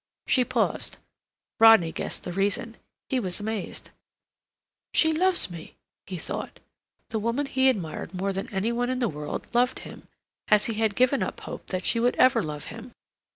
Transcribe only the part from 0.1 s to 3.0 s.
She paused. Rodney guessed the reason.